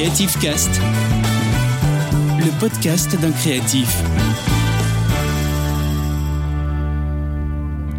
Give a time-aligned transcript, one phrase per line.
[0.00, 0.80] Creative Cast,
[2.38, 4.02] le podcast d'un créatif.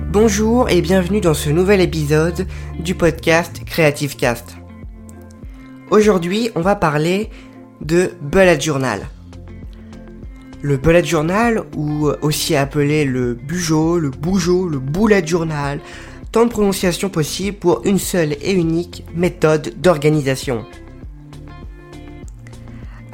[0.09, 2.47] Bonjour et bienvenue dans ce nouvel épisode
[2.79, 4.55] du podcast Creative Cast.
[5.91, 7.29] Aujourd'hui, on va parler
[7.81, 9.01] de bullet journal.
[10.63, 15.79] Le bullet journal, ou aussi appelé le bujo, le bougeot, le bullet journal,
[16.31, 20.65] tant de prononciations possibles pour une seule et unique méthode d'organisation.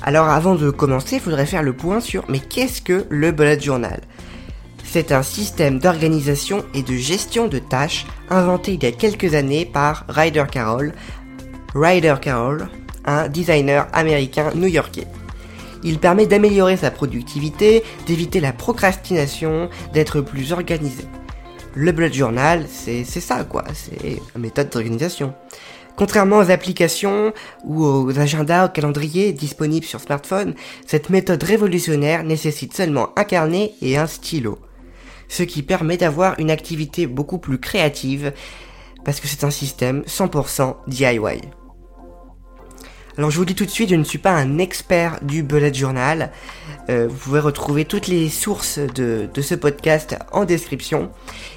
[0.08, 3.60] Alors avant de commencer, il faudrait faire le point sur mais qu'est-ce que le bullet
[3.60, 4.00] journal?
[4.86, 9.66] C'est un système d'organisation et de gestion de tâches inventé il y a quelques années
[9.66, 10.94] par Ryder Carroll.
[11.76, 12.70] Ryder Carroll,
[13.04, 15.08] un designer américain new-yorkais.
[15.84, 21.04] Il permet d'améliorer sa productivité, d'éviter la procrastination, d'être plus organisé.
[21.76, 25.34] Le bullet journal, c'est ça quoi, c'est une méthode d'organisation.
[25.98, 27.34] Contrairement aux applications
[27.64, 30.54] ou aux agendas, aux calendriers disponibles sur smartphone,
[30.86, 34.60] cette méthode révolutionnaire nécessite seulement un carnet et un stylo.
[35.28, 38.32] Ce qui permet d'avoir une activité beaucoup plus créative
[39.06, 41.42] parce que c'est un système 100% DIY.
[43.18, 45.74] Alors je vous dis tout de suite, je ne suis pas un expert du bullet
[45.74, 46.32] journal.
[46.90, 51.10] Euh, vous pouvez retrouver toutes les sources de, ce podcast en description.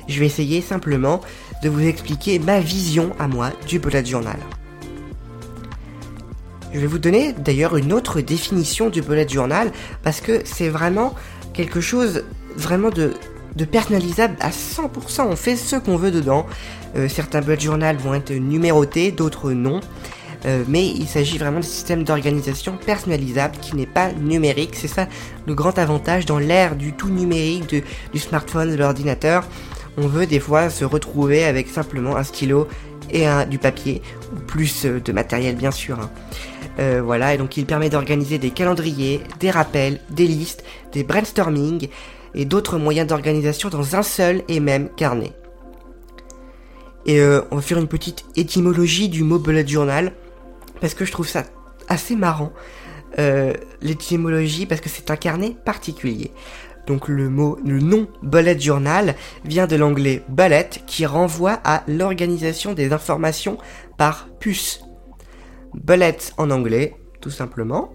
[0.09, 1.21] Je vais essayer simplement
[1.63, 4.39] de vous expliquer ma vision à moi du bullet journal.
[6.73, 9.71] Je vais vous donner d'ailleurs une autre définition du bullet journal
[10.03, 11.15] parce que c'est vraiment
[11.53, 12.25] quelque chose
[12.57, 13.13] vraiment de,
[13.71, 15.27] personnalisable à 100%.
[15.29, 16.47] On fait ce qu'on veut dedans.
[16.97, 19.81] Euh, certains bullet journal vont être numérotés, d'autres non.
[20.47, 24.75] Euh, mais il s'agit vraiment d'un système d'organisation personnalisable qui n'est pas numérique.
[24.75, 25.07] C'est ça
[25.47, 27.75] le grand avantage dans l'ère du tout numérique,
[28.13, 29.45] du smartphone, de l'ordinateur.
[29.99, 32.69] On veut des fois se retrouver avec simplement un stylo
[33.11, 35.99] et un, du papier, ou plus euh, de matériel bien sûr.
[36.01, 36.11] Hein.
[36.79, 41.89] Euh, voilà, et donc il permet d'organiser des calendriers, des rappels, des listes, des brainstorming
[42.35, 45.33] et d'autres moyens d'organisation dans un seul et même carnet.
[47.07, 47.21] Et
[47.51, 50.13] on va faire une petite étymologie du mot bullet journal
[50.81, 51.45] parce que je trouve ça
[51.89, 52.53] assez marrant,
[53.19, 53.53] euh,
[53.83, 56.31] l'étymologie, parce que c'est un carnet particulier.
[56.87, 59.15] Donc le mot, le nom bullet journal
[59.45, 63.59] vient de l'anglais bullet qui renvoie à l'organisation des informations
[63.97, 64.81] par puce.
[65.75, 67.93] Bullet en anglais, tout simplement,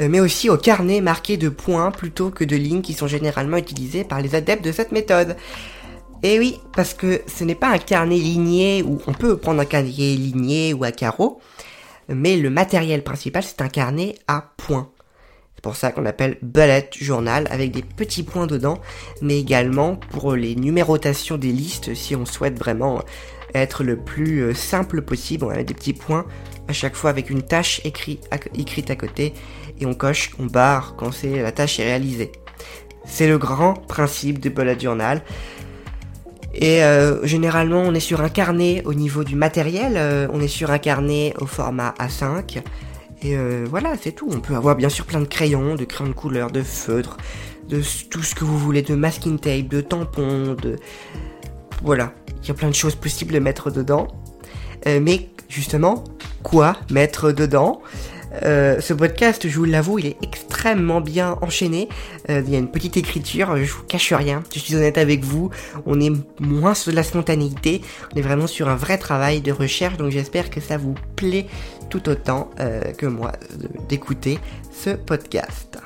[0.00, 3.56] euh, mais aussi au carnet marqué de points plutôt que de lignes qui sont généralement
[3.56, 5.36] utilisés par les adeptes de cette méthode.
[6.22, 9.64] Et oui, parce que ce n'est pas un carnet ligné où on peut prendre un
[9.64, 11.40] carnet ligné ou à carreaux,
[12.08, 14.90] mais le matériel principal c'est un carnet à points.
[15.54, 18.78] C'est pour ça qu'on appelle bullet journal avec des petits points dedans,
[19.20, 23.02] mais également pour les numérotations des listes si on souhaite vraiment
[23.54, 26.26] être le plus euh, simple possible, on va des petits points
[26.68, 28.26] à chaque fois avec une tâche écrite
[28.90, 29.34] à, côté
[29.80, 32.32] et on coche, on barre quand la tâche est réalisée.
[33.04, 35.22] C'est le grand principe du bullet journal.
[36.54, 40.48] Et euh, généralement, on est sur un carnet au niveau du matériel, euh, on est
[40.48, 42.62] sur un carnet au format A5.
[43.22, 44.28] Et euh, voilà, c'est tout.
[44.30, 47.16] On peut avoir bien sûr plein de crayons, de crayons de couleur, de feutres,
[47.68, 47.80] de
[48.10, 50.76] tout ce que vous voulez, de masking tape, de tampons, de...
[51.82, 54.08] Voilà, il y a plein de choses possibles de mettre dedans.
[54.86, 56.04] mais justement,
[56.42, 57.80] quoi mettre dedans?
[58.44, 61.88] Euh, ce podcast, je vous l'avoue, il est extrêmement bien enchaîné.
[62.30, 65.24] Euh, il y a une petite écriture, je vous cache rien, je suis honnête avec
[65.24, 65.50] vous.
[65.86, 67.82] On est moins sur de la spontanéité,
[68.14, 71.46] on est vraiment sur un vrai travail de recherche, donc j'espère que ça vous plaît
[71.90, 73.32] tout autant euh, que moi
[73.88, 74.38] d'écouter
[74.72, 75.78] ce podcast.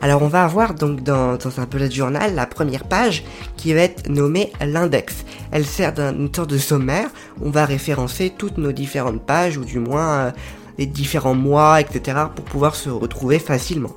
[0.00, 3.24] Alors on va avoir donc dans, dans un bullet journal la première page
[3.56, 5.24] qui va être nommée l'index.
[5.50, 7.08] Elle sert d'une sorte de sommaire.
[7.42, 10.30] On va référencer toutes nos différentes pages ou du moins euh,
[10.78, 12.18] les différents mois, etc.
[12.34, 13.92] pour pouvoir se retrouver facilement.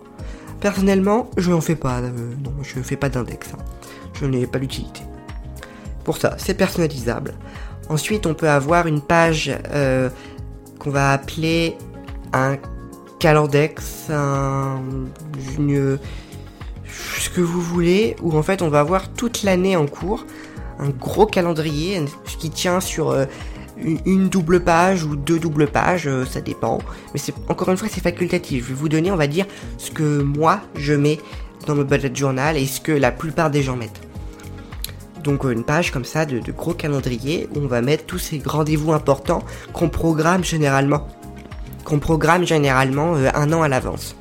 [0.59, 1.99] Personnellement, je n'en fais pas.
[1.99, 2.09] Euh,
[2.43, 3.49] non, je ne fais pas d'index.
[3.53, 3.63] Hein.
[4.13, 5.01] Je n'ai pas l'utilité.
[6.03, 7.33] Pour ça, c'est personnalisable.
[7.89, 10.09] Ensuite, on peut avoir une page euh,
[10.79, 11.75] qu'on va appeler
[12.33, 12.57] un
[13.19, 14.81] calendex, un,
[16.87, 20.25] ce que vous voulez, où en fait on va avoir toute l'année en cours,
[20.81, 22.03] un gros calendrier
[22.39, 23.25] qui tient sur euh,
[23.77, 26.79] une, double page ou deux doubles pages, euh, ça dépend.
[27.13, 28.63] Mais c'est encore une fois c'est facultatif.
[28.63, 29.45] Je vais vous donner, on va dire,
[29.77, 31.19] ce que moi je mets
[31.67, 34.01] dans mon bullet journal et ce que la plupart des gens mettent.
[35.23, 38.41] Donc euh, une page comme ça de, gros calendrier où on va mettre tous ces
[38.43, 41.07] rendez-vous importants qu'on programme généralement
[41.85, 44.15] qu'on programme généralement un an à l'avance.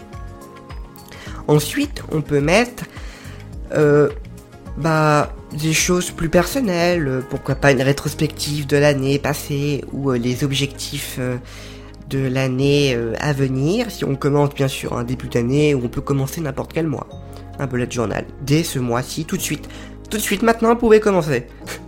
[1.46, 2.84] Ensuite, on peut mettre
[4.78, 10.44] bah, des choses plus personnelles, euh, pourquoi pas une rétrospective de l'année passée ou les
[10.44, 11.18] objectifs
[12.10, 13.90] de l'année euh, à venir.
[13.90, 17.06] Si on commence bien sûr un début d'année ou on peut commencer n'importe quel mois.
[17.58, 18.26] Un bullet journal.
[18.42, 19.68] Dès ce mois-ci, tout de suite.
[20.10, 21.46] Tout de suite maintenant, vous pouvez commencer.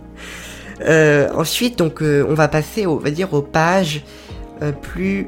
[0.81, 4.03] Euh, ensuite, donc, euh, on va passer, on va dire, aux pages
[4.81, 5.27] plus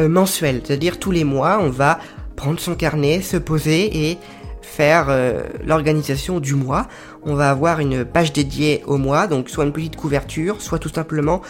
[0.00, 0.62] mensuelles.
[0.64, 2.00] C'est-à-dire tous les mois, on va
[2.34, 4.18] prendre son carnet, se poser et
[4.64, 5.08] faire
[5.64, 6.88] l'organisation du mois.
[7.22, 10.88] On va avoir une page dédiée au mois, donc soit une petite couverture, soit tout
[10.88, 11.42] simplement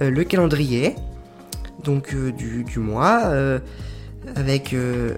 [0.00, 0.94] le calendrier
[1.82, 3.58] donc euh, du, mois, euh,
[4.36, 5.14] avec euh,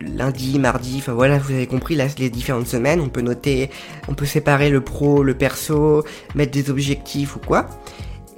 [0.00, 3.70] lundi, mardi, enfin voilà, vous avez compris les différentes semaines, on peut noter,
[4.08, 6.04] on peut séparer le pro, le perso,
[6.34, 7.66] mettre des objectifs ou quoi.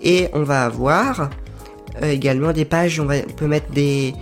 [0.03, 1.31] Et on va avoir
[2.03, 4.15] également des pages, on, va, on peut mettre des,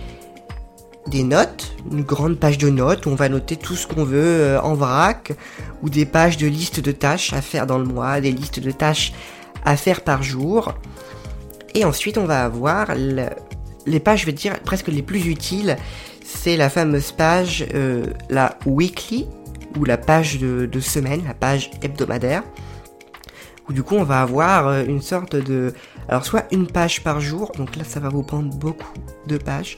[1.07, 4.57] des notes, une grande page de notes où on va noter tout ce qu'on veut
[4.63, 5.33] en vrac,
[5.81, 8.71] ou des pages de listes de tâches à faire dans le mois, des listes de
[8.71, 9.13] tâches
[9.65, 10.73] à faire par jour.
[11.75, 15.77] Et ensuite, on va avoir les pages, je vais dire, presque les plus utiles.
[16.23, 19.27] C'est la fameuse page, euh, la weekly,
[19.77, 22.43] ou la page de, semaine, la page hebdomadaire.
[23.67, 25.73] Où du coup, on va avoir euh, une sorte de...
[26.07, 28.93] Alors, soit une page par jour, donc là, ça va vous prendre beaucoup
[29.27, 29.77] de pages.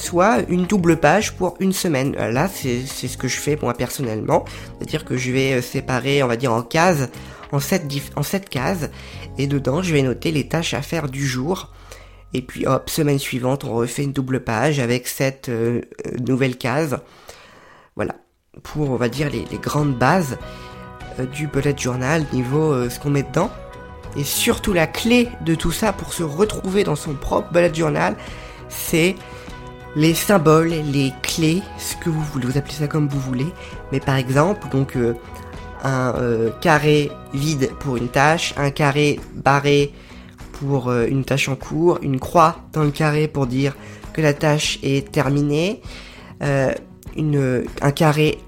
[0.00, 2.16] Soit une double page pour une semaine.
[2.18, 4.44] Euh, là, c'est ce que je fais moi personnellement.
[4.78, 7.08] C'est-à-dire que je vais séparer, on va dire, en cases
[7.52, 8.90] en 7, en cases.
[9.38, 11.70] Et dedans, je vais noter les tâches à faire du jour.
[12.32, 15.80] Et puis hop, semaine suivante, on refait une double page avec cette euh,
[16.20, 16.98] nouvelle case.
[17.96, 18.14] Voilà.
[18.62, 20.38] Pour, on va dire, les, grandes bases
[21.18, 23.50] euh, du bullet journal, niveau euh, ce qu'on met dedans.
[24.16, 28.16] Et surtout la clé de tout ça pour se retrouver dans son propre bullet journal,
[28.68, 29.16] c'est
[29.96, 33.48] les symboles, les clés, ce que vous voulez, vous appelez ça comme vous voulez.
[33.92, 34.96] Mais par exemple, donc
[35.84, 39.92] un euh, carré vide pour une tâche, un carré barré
[40.52, 43.74] pour euh, une tâche en cours, une croix dans le carré pour dire
[44.12, 45.80] que la tâche est terminée,
[46.42, 46.72] euh,
[47.16, 48.38] une, un carré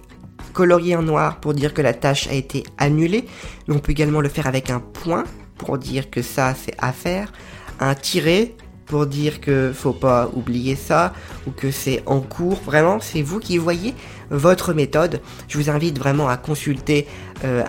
[0.53, 3.25] colorié en noir pour dire que la tâche a été annulée.
[3.69, 5.25] on peut également le faire avec un point
[5.57, 7.33] pour dire que ça c'est à faire,
[7.81, 8.55] un tiré
[8.93, 11.15] pour dire que faut pas oublier ça
[11.47, 12.61] ou que c'est en cours.
[12.61, 13.95] Vraiment, c'est vous qui voyez
[14.29, 15.23] votre méthode.
[15.49, 17.07] Je vous invite vraiment à consulter
[17.43, 17.65] euh,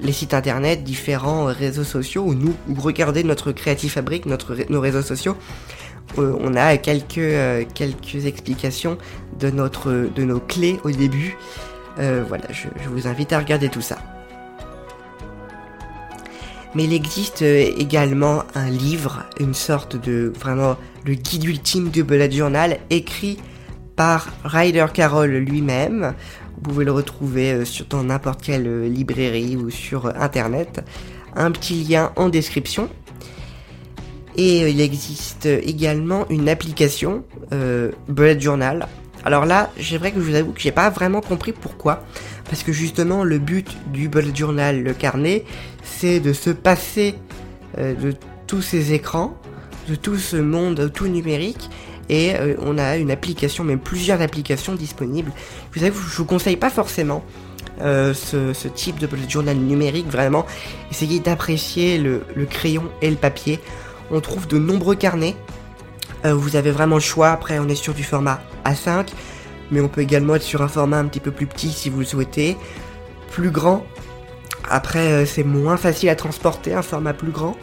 [0.00, 4.80] les sites internet, différents réseaux sociaux ou nous ou regarder notre Creative Fabric, notre, nos
[4.80, 5.36] réseaux sociaux.
[6.18, 8.96] Euh, on a quelques, euh, quelques explications
[9.40, 11.36] de, notre, de nos clés au début.
[11.96, 13.98] voilà, je vous invite à regarder tout ça
[16.74, 22.04] mais il existe euh, également un livre, une sorte de vraiment le guide ultime du
[22.04, 23.38] bullet journal écrit
[23.96, 26.14] par Ryder Carroll lui-même.
[26.56, 30.84] Vous pouvez le retrouver euh, sur dans n'importe quelle euh, librairie ou sur internet.
[31.34, 32.88] Un petit lien en description.
[34.36, 37.24] Et il existe également une application
[38.08, 38.86] Bullet Journal.
[39.24, 42.04] Alors là, j'aimerais que je vous avoue que j'ai pas vraiment compris pourquoi.
[42.48, 45.44] Parce que justement, le but du bullet journal, le carnet,
[45.82, 47.14] c'est de se passer
[47.78, 48.14] euh, de
[48.46, 49.36] tous ces écrans,
[49.88, 51.68] de tout ce monde tout numérique,
[52.08, 55.30] et euh, on a une application, même plusieurs applications disponibles.
[55.72, 57.22] Vous savez, je vous conseille pas forcément
[57.82, 60.46] euh, ce, type de bullet journal numérique, vraiment.
[60.90, 63.60] Essayez d'apprécier le, crayon et le papier.
[64.10, 65.36] On trouve de nombreux carnets.
[66.24, 67.28] vous avez vraiment le choix.
[67.28, 69.08] Après, on est sur du format A5
[69.70, 72.00] mais on peut également être sur un format un petit peu plus petit si vous
[72.00, 72.56] le souhaitez,
[73.30, 73.84] plus grand.
[74.70, 77.56] Après, euh, c'est moins facile à transporter un format plus grand.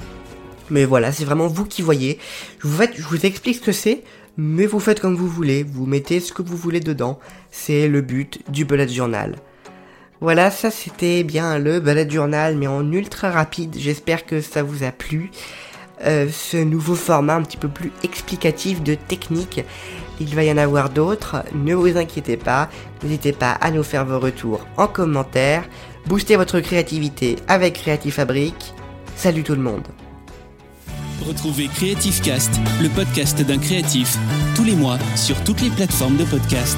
[0.70, 2.20] Mais voilà, c'est vraiment vous qui voyez.
[2.60, 4.04] Je vous, je vous explique ce que c'est,
[4.38, 5.64] mais vous faites comme vous voulez.
[5.64, 7.20] Vous mettez ce que vous voulez dedans.
[7.52, 9.36] C'est le but du bullet journal.
[10.22, 13.76] Voilà, ça c'était bien le bullet journal, mais en ultra rapide.
[13.78, 15.30] J'espère que ça vous a plu.
[16.04, 19.64] Euh, ce nouveau format un petit peu plus explicatif de technique
[20.20, 22.70] il va y en avoir d'autres, ne vous inquiétez pas,
[23.04, 25.64] n'hésitez pas à nous faire vos retours en commentaire,
[26.08, 28.74] boostez votre créativité avec Creative Fabric.
[29.16, 29.88] Salut tout le monde.
[31.25, 34.18] Retrouvez Creative Cast, le podcast d'un créatif,
[34.56, 36.78] tous les mois sur toutes les plateformes de podcast.